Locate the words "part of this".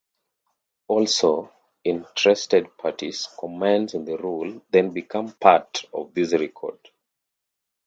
5.33-6.33